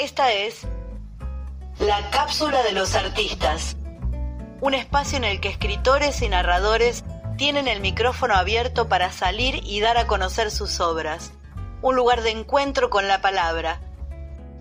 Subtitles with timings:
[0.00, 0.66] Esta es
[1.78, 3.76] la cápsula de los artistas,
[4.62, 7.04] un espacio en el que escritores y narradores
[7.36, 11.32] tienen el micrófono abierto para salir y dar a conocer sus obras,
[11.82, 13.82] un lugar de encuentro con la palabra.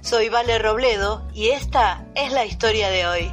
[0.01, 3.31] Soy Vale Robledo y esta es la historia de hoy.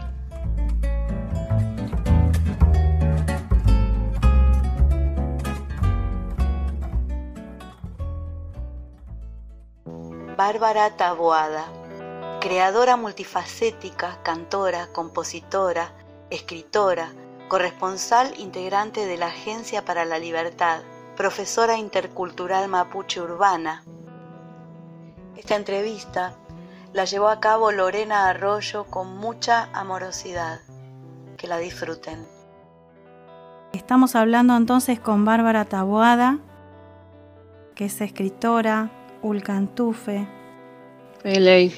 [10.37, 11.67] Bárbara Taboada,
[12.47, 15.91] creadora multifacética, cantora, compositora,
[16.31, 17.13] escritora,
[17.49, 20.83] corresponsal integrante de la Agencia para la Libertad,
[21.17, 23.83] profesora intercultural mapuche urbana.
[25.37, 26.37] Esta entrevista
[26.93, 30.61] la llevó a cabo Lorena Arroyo con mucha amorosidad.
[31.37, 32.29] Que la disfruten.
[33.73, 36.39] Estamos hablando entonces con Bárbara Taboada,
[37.75, 40.29] que es escritora, Ulcantufe.
[41.25, 41.75] Ley.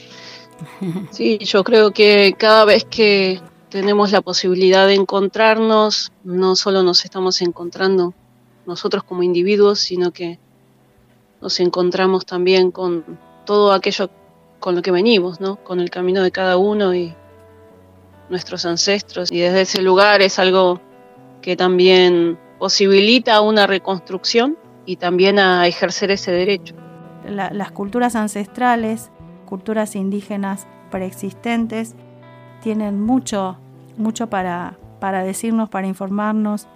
[1.10, 7.04] Sí, yo creo que cada vez que tenemos la posibilidad de encontrarnos, no solo nos
[7.04, 8.14] estamos encontrando
[8.66, 10.38] nosotros como individuos, sino que
[11.40, 13.04] nos encontramos también con
[13.44, 14.10] todo aquello
[14.58, 15.56] con lo que venimos, ¿no?
[15.56, 17.14] Con el camino de cada uno y
[18.28, 19.30] nuestros ancestros.
[19.30, 20.80] Y desde ese lugar es algo
[21.40, 26.74] que también posibilita una reconstrucción y también a ejercer ese derecho
[27.30, 29.10] las culturas ancestrales,
[29.48, 31.94] culturas indígenas preexistentes,
[32.62, 33.56] tienen mucho,
[33.96, 36.68] mucho para, para decirnos, para informarnos,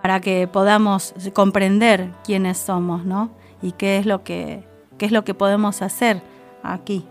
[0.00, 3.30] para que podamos comprender quiénes somos, ¿no?
[3.60, 4.64] Y qué es lo que,
[4.96, 6.22] qué es lo que podemos hacer
[6.62, 7.04] aquí.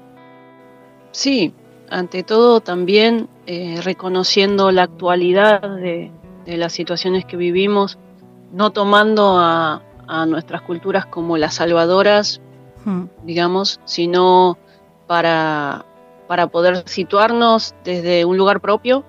[1.12, 1.54] Sí,
[1.90, 6.12] ante todo también eh, reconociendo la actualidad de,
[6.48, 8.00] las situaciones que vivimos,
[8.52, 9.82] no tomando a
[10.28, 12.42] nuestras culturas como las salvadoras,
[13.24, 14.58] digamos, sino
[15.08, 15.86] para,
[16.28, 19.04] para poder situarnos desde un lugar propio,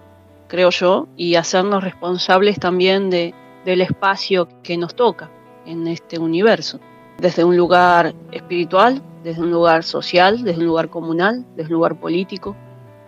[0.48, 5.30] creo yo, y hacernos responsables también de, del espacio que nos toca
[5.64, 6.80] en este universo,
[7.18, 11.98] desde un lugar espiritual, desde un lugar social, desde un lugar comunal, desde un lugar
[11.98, 12.56] político,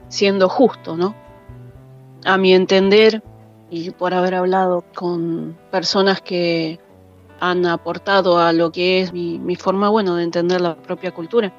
[0.08, 1.14] siendo justo, ¿no?
[2.24, 3.22] A mi entender,
[3.70, 6.78] y por haber hablado con personas que
[7.50, 11.52] han aportado a lo que es mi, forma, bueno, de entender la propia cultura.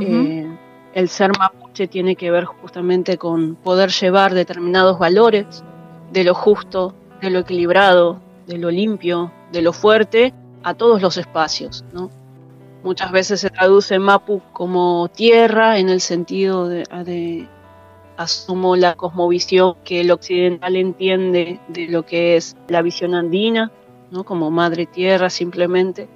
[0.00, 0.46] Eh,
[0.94, 5.64] el ser mapuche tiene que ver justamente con poder llevar determinados valores
[6.12, 10.32] de lo justo, de lo equilibrado, de lo limpio, de lo fuerte,
[10.62, 12.10] a todos los espacios, ¿no?
[12.82, 17.46] Muchas veces se traduce Mapu como tierra en el sentido de, de
[18.16, 23.70] asumo la cosmovisión que el occidental entiende de lo que es la visión andina,
[24.24, 26.08] como madre tierra simplemente.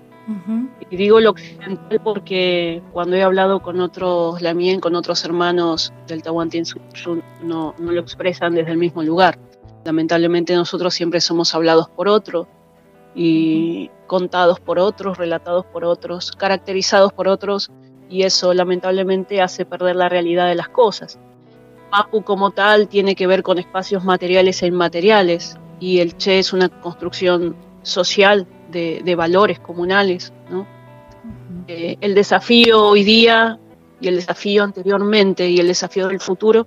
[0.91, 6.23] Y digo lo occidental porque cuando he hablado con otros Lamien, con otros hermanos del
[6.23, 6.83] Tahuantinsuyo,
[7.43, 9.39] no, no lo expresan desde el mismo lugar.
[9.85, 12.47] Lamentablemente nosotros siempre somos hablados por otros
[13.15, 17.71] y contados por otros, relatados por otros, caracterizados por otros
[18.09, 21.19] y eso lamentablemente hace perder la realidad de las cosas.
[21.91, 26.53] Mapu como tal tiene que ver con espacios materiales e inmateriales y el Che es
[26.53, 30.33] una construcción social de, valores comunales.
[31.69, 33.59] Eh, el desafío hoy día
[34.01, 36.67] y el desafío anteriormente y el desafío del futuro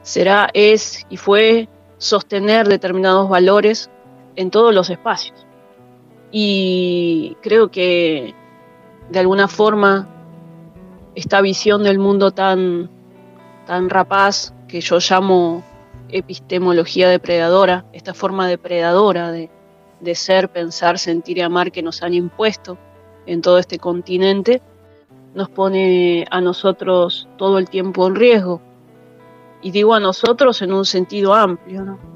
[0.00, 1.68] será, es y fue
[1.98, 3.90] sostener determinados valores
[4.34, 5.46] en todos los espacios.
[6.30, 8.34] Y creo que
[9.10, 10.08] de alguna forma
[11.14, 12.88] esta visión del mundo tan,
[13.66, 15.62] tan rapaz que yo llamo
[16.08, 19.50] epistemología depredadora, esta forma depredadora de,
[20.02, 22.76] de ser, pensar, sentir y amar que nos han impuesto
[23.24, 24.60] en todo este continente,
[25.34, 28.60] nos pone a nosotros todo el tiempo en riesgo.
[29.62, 32.12] Y digo a nosotros en un sentido amplio, ¿no?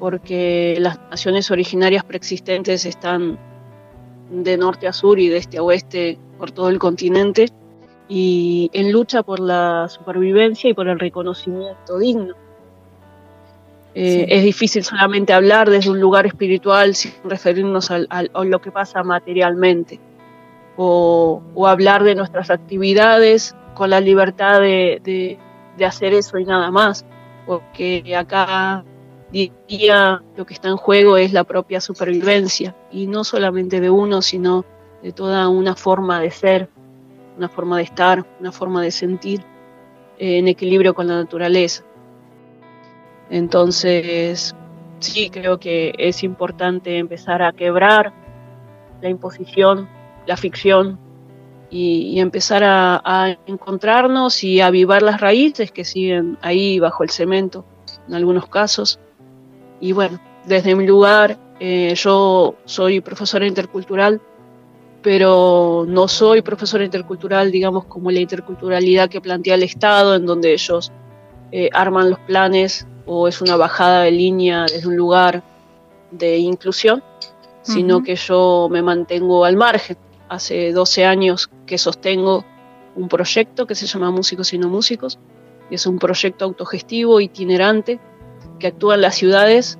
[0.00, 3.38] porque las naciones originarias preexistentes están
[4.30, 7.50] de norte a sur y de este a oeste por todo el continente
[8.08, 12.34] y en lucha por la supervivencia y por el reconocimiento digno
[13.94, 19.02] eh, es difícil solamente hablar desde un lugar espiritual sin referirnos a lo que pasa
[19.02, 20.00] materialmente.
[20.76, 25.38] O, hablar de nuestras actividades con la libertad de,
[25.84, 27.04] hacer eso y nada más.
[27.46, 28.84] Porque acá
[29.30, 32.74] día lo que está en juego es la propia supervivencia.
[32.90, 34.64] Y no solamente de uno, sino
[35.02, 36.70] de toda una forma de ser,
[37.36, 39.40] una forma de estar, una forma de sentir
[40.18, 41.84] eh, en equilibrio con la naturaleza.
[43.32, 44.54] Entonces,
[44.98, 48.12] sí creo que es importante empezar a quebrar
[49.00, 49.88] la imposición,
[50.26, 51.00] la ficción
[51.70, 57.64] y, empezar a, encontrarnos y avivar las raíces que siguen ahí bajo el cemento
[58.06, 59.00] en algunos casos.
[59.80, 64.20] Y bueno, desde mi lugar, eh, yo soy profesora intercultural,
[65.00, 70.52] pero no soy profesora intercultural, digamos, como la interculturalidad que plantea el Estado, en donde
[70.52, 70.92] ellos
[71.50, 75.42] eh, arman los planes o es una bajada de línea desde un lugar
[76.10, 77.02] de inclusión,
[77.62, 79.96] sino que yo me mantengo al margen.
[80.28, 82.44] Hace 12 años que sostengo
[82.94, 85.18] un proyecto que se llama Músicos y No Músicos,
[85.70, 88.00] y es un proyecto autogestivo, itinerante,
[88.58, 89.78] que actúa en las ciudades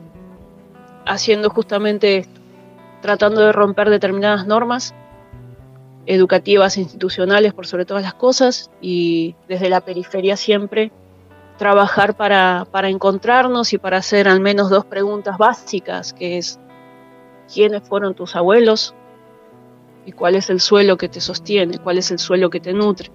[1.06, 2.40] haciendo justamente esto,
[3.00, 4.94] tratando de romper determinadas normas
[6.06, 10.90] educativas, institucionales, por sobre todas las cosas, y desde la periferia siempre
[11.62, 16.58] trabajar para, para encontrarnos y para hacer al menos dos preguntas básicas, que es,
[17.52, 18.94] ¿quiénes fueron tus abuelos?
[20.04, 23.10] y cuál es el suelo que te sostiene, cuál es el suelo que te nutre.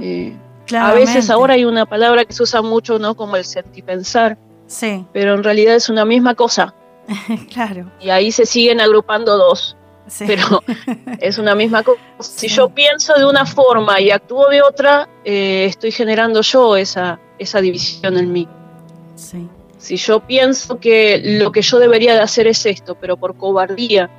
[0.00, 0.36] Eh,
[0.78, 3.14] a veces ahora hay una palabra que se usa mucho, ¿no?
[3.14, 4.38] Como el sentipensar.
[4.66, 5.04] Sí.
[5.12, 6.74] Pero en realidad es una misma cosa.
[7.52, 7.90] claro.
[8.00, 9.76] Y ahí se siguen agrupando dos.
[10.08, 10.24] Sí.
[10.26, 10.62] Pero
[11.20, 12.00] es una misma cosa.
[12.18, 17.20] Si yo pienso de una forma y actúo de otra, eh, estoy generando yo esa,
[17.38, 18.48] esa división en mí.
[19.14, 19.48] Sí.
[19.76, 24.10] Si yo pienso que lo que yo debería de hacer es esto, pero por cobardía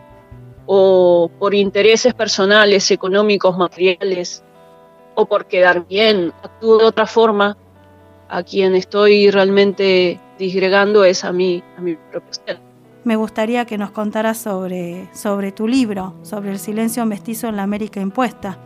[0.65, 4.43] o por intereses personales, económicos, materiales,
[5.15, 7.57] o por quedar bien, actúo de otra forma,
[8.29, 12.68] a quien estoy realmente disgregando es a mí, a mi propio ser.
[13.03, 17.63] Me gustaría que nos contaras sobre, sobre tu libro, sobre el silencio mestizo en la
[17.63, 18.57] América impuesta.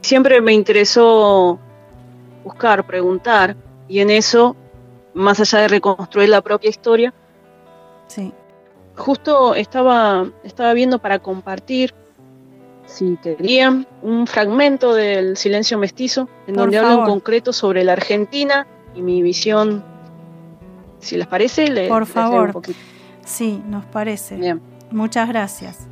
[0.00, 1.58] Siempre me interesó
[2.44, 3.56] buscar, preguntar,
[3.88, 4.56] y en eso,
[5.14, 7.14] más allá de reconstruir la propia historia,
[8.06, 8.32] sí
[9.00, 11.94] justo estaba, estaba viendo para compartir,
[12.86, 18.66] si querían, un fragmento del Silencio Mestizo, en donde hablo en concreto sobre la Argentina
[18.94, 19.84] y mi visión.
[20.98, 22.60] Si les parece, le, Por favor.
[23.30, 24.36] Sí, nos parece.
[24.36, 24.60] Bien.
[24.90, 25.86] Muchas gracias.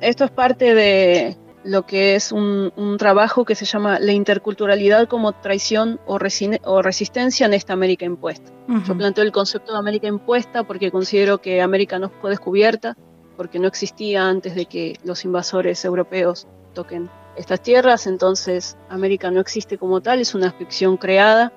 [0.00, 5.32] Esto es parte de, lo que es un, trabajo que se llama La interculturalidad como
[5.32, 8.50] traición o, resistencia en esta América impuesta.
[8.86, 12.96] Yo planteo el concepto de América impuesta porque considero que América no fue descubierta,
[13.36, 19.40] porque no existía antes de que los invasores europeos toquen estas tierras, entonces América no
[19.40, 21.52] existe como tal, es una ficción creada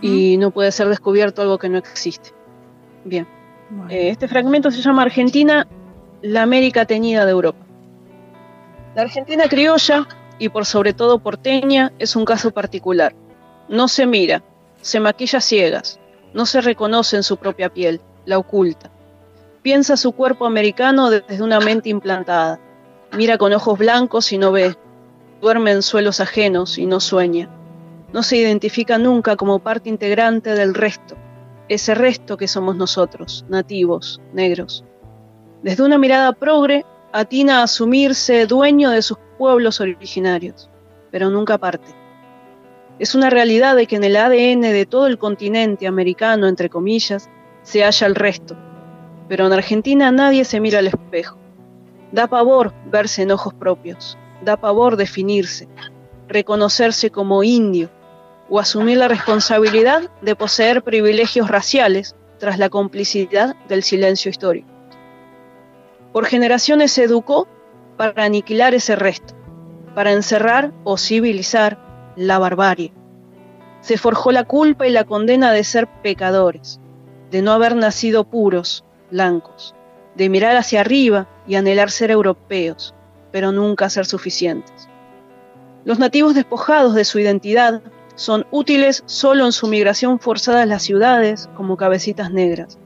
[0.00, 2.30] y no puede ser descubierto algo que no existe.
[3.04, 3.26] Bien,
[3.88, 5.66] eh, este fragmento se llama Argentina,
[6.22, 7.64] la América teñida de Europa.
[8.94, 10.06] La Argentina criolla,
[10.38, 13.14] y por sobre todo porteña, es un caso particular.
[13.68, 14.42] No se mira,
[14.80, 16.00] se maquilla ciegas,
[16.34, 18.90] no se reconoce en su propia piel, la oculta.
[19.62, 22.58] Piensa su cuerpo americano desde una mente implantada.
[23.12, 24.74] Mira con ojos blancos y no ve.
[25.40, 27.48] Duerme en suelos ajenos y no sueña.
[28.12, 31.16] No se identifica nunca como parte integrante del resto,
[31.70, 34.84] ese resto que somos nosotros, nativos, negros.
[35.62, 40.68] Desde una mirada progre, atina a asumirse dueño de sus pueblos originarios,
[41.12, 41.94] pero nunca parte.
[42.98, 47.30] Es una realidad de que en el ADN de todo el continente americano, entre comillas,
[47.62, 48.56] se halla el resto,
[49.28, 51.38] pero en Argentina nadie se mira al espejo.
[52.10, 55.68] Da pavor verse en ojos propios, da pavor definirse,
[56.26, 57.90] reconocerse como indio
[58.50, 64.68] o asumir la responsabilidad de poseer privilegios raciales tras la complicidad del silencio histórico.
[66.12, 67.46] Por generaciones se educó
[67.96, 69.34] para aniquilar ese resto,
[69.94, 71.78] para encerrar o civilizar
[72.16, 72.92] la barbarie.
[73.80, 76.80] Se forjó la culpa y la condena de ser pecadores,
[77.30, 79.76] de no haber nacido puros, blancos,
[80.16, 82.94] de mirar hacia arriba y anhelar ser europeos,
[83.30, 84.88] pero nunca ser suficientes.
[85.84, 87.80] Los nativos despojados de su identidad
[88.20, 92.78] son útiles solo en su migración forzada a las ciudades como cabecitas negras,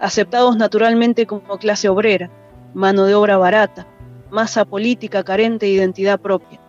[0.00, 2.30] aceptados naturalmente como clase obrera,
[2.74, 3.86] mano de obra barata,
[4.30, 6.60] masa política carente de identidad propia.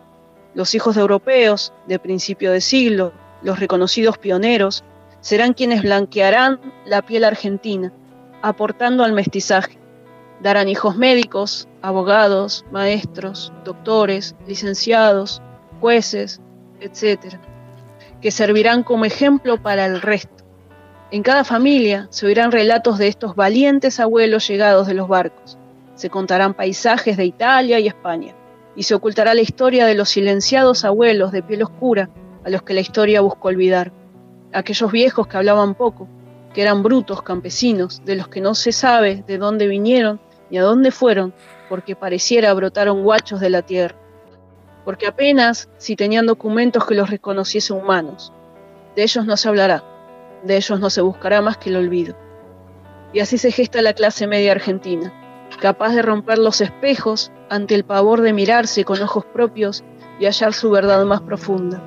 [0.54, 3.12] Los hijos de europeos de principio de siglo,
[3.42, 4.84] los reconocidos pioneros,
[5.20, 7.92] serán quienes blanquearán la piel argentina,
[8.40, 9.78] aportando al mestizaje.
[10.40, 15.42] Darán hijos médicos, abogados, maestros, doctores, licenciados,
[15.78, 16.40] jueces,
[16.80, 17.38] etc.,
[18.20, 20.44] que servirán como ejemplo para el resto.
[21.10, 25.58] En cada familia se oirán relatos de estos valientes abuelos llegados de los barcos,
[25.94, 28.34] se contarán paisajes de Italia y España,
[28.76, 32.10] y se ocultará la historia de los silenciados abuelos de piel oscura
[32.44, 33.92] a los que la historia buscó olvidar,
[34.52, 36.08] aquellos viejos que hablaban poco,
[36.54, 40.20] que eran brutos campesinos, de los que no se sabe de dónde vinieron
[40.50, 41.34] ni a dónde fueron,
[41.68, 43.96] porque pareciera brotaron guachos de la tierra,
[44.88, 48.32] porque apenas si tenían documentos que los reconociese humanos.
[48.96, 49.84] De ellos no se hablará,
[50.44, 52.16] de ellos no se buscará más que el olvido.
[53.12, 55.12] Y así se gesta la clase media argentina,
[55.60, 59.84] capaz de romper los espejos ante el pavor de mirarse con ojos propios
[60.18, 61.82] y hallar su verdad más profunda.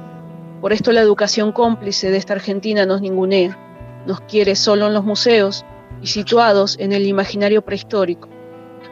[0.62, 3.58] Por esto la educación cómplice de esta Argentina nos ningunea,
[4.06, 5.66] nos quiere solo en los museos
[6.04, 8.30] y situados en el imaginario prehistórico,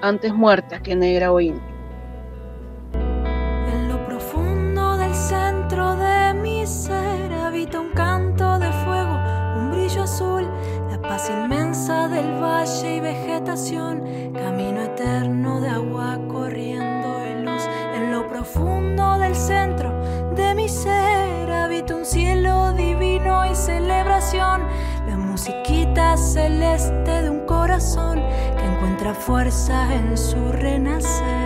[0.02, 1.69] antes muerta que negra o india.
[11.90, 14.04] Del valle y vegetación,
[14.34, 17.64] camino eterno de agua corriendo y luz.
[17.96, 19.92] En lo profundo del centro
[20.36, 24.62] de mi ser habita un cielo divino y celebración
[25.40, 28.20] musiquita celeste de un corazón
[28.58, 31.39] que encuentra fuerza en su renacer.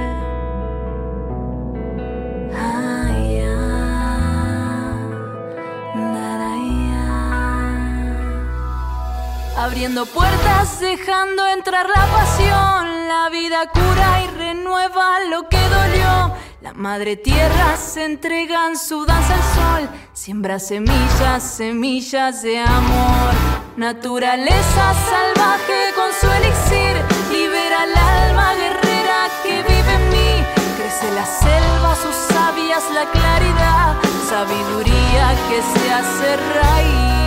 [9.63, 16.35] Abriendo puertas, dejando entrar la pasión, la vida cura y renueva lo que dolió.
[16.59, 23.31] La madre tierra se entrega en su danza al sol, siembra semillas, semillas de amor.
[23.77, 26.97] Naturaleza salvaje con su elixir,
[27.31, 30.45] libera el alma guerrera que vive en mí.
[30.77, 33.95] Crece la selva, sus sabias, la claridad,
[34.27, 37.22] sabiduría que se hace raíz.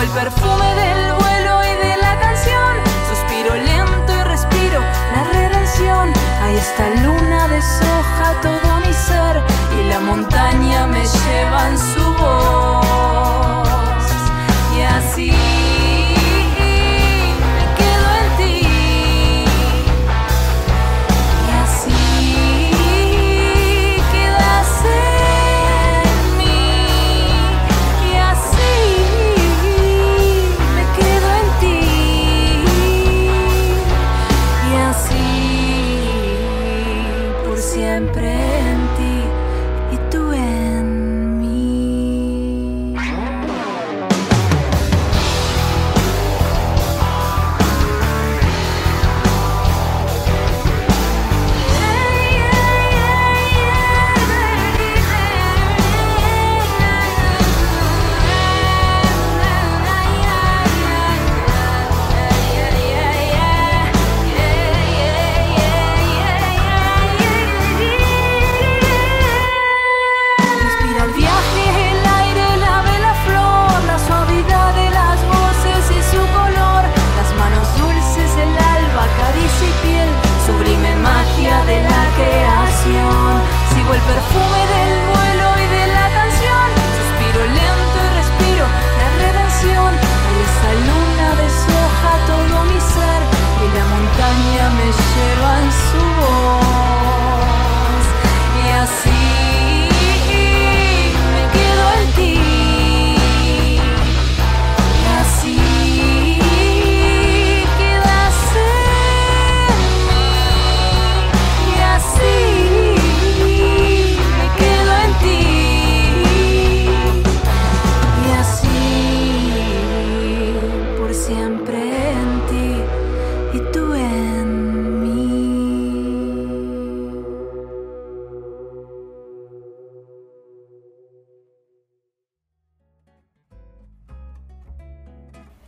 [0.00, 2.76] El perfume del vuelo y de la canción.
[3.08, 4.80] Suspiro lento y respiro
[5.14, 6.12] la redención.
[6.42, 9.42] Ahí está luna deshoja todo mi ser
[9.78, 12.86] y la montaña me lleva en su voz.
[14.76, 15.45] Y así.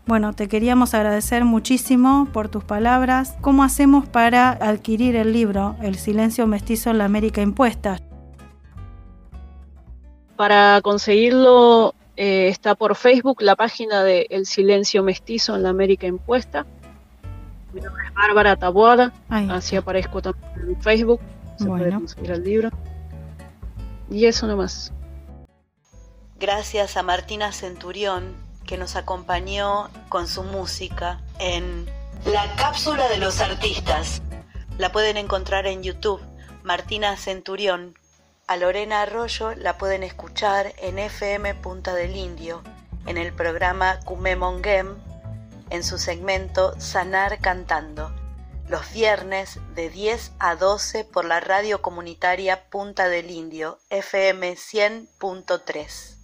[0.09, 3.37] Bueno, te queríamos agradecer muchísimo por tus palabras.
[3.43, 8.01] ¿Cómo hacemos para adquirir el libro El silencio mestizo en la América impuesta?
[10.35, 16.07] Para conseguirlo eh, está por Facebook la página de El silencio mestizo en la América
[16.07, 16.65] impuesta.
[17.75, 21.21] Mi nombre es Bárbara Taboada, así aparezco también en Facebook.
[21.59, 22.71] Se puede conseguir el libro.
[24.11, 24.91] Y eso nomás.
[26.41, 31.91] Gracias a Martina Centurión que nos acompañó con su música en
[32.27, 34.21] La cápsula de los artistas,
[34.77, 36.21] la pueden encontrar en YouTube,
[36.63, 37.95] Martina Centurión.
[38.47, 42.63] A Lorena Arroyo la pueden escuchar en FM Punta del Indio,
[43.07, 44.97] en el programa Kumemongem,
[45.71, 48.13] en su segmento Sanar Cantando,
[48.69, 56.18] los viernes de 10 a 12 por la radio comunitaria Punta del Indio, FM 100.3.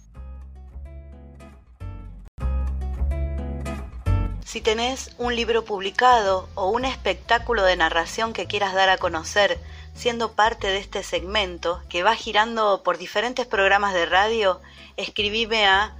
[4.55, 9.59] Si tenés un libro publicado o un espectáculo de narración que quieras dar a conocer,
[9.93, 14.61] siendo parte de este segmento que va girando por diferentes programas de radio,
[14.95, 15.93] escribime a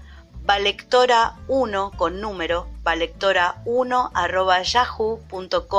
[0.45, 5.73] valectora1 con número, valectora1 arroba yahoo.com.ar.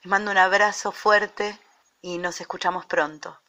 [0.00, 1.58] Les mando un abrazo fuerte
[2.00, 3.41] y nos escuchamos pronto.